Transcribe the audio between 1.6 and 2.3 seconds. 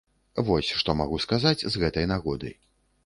з гэтай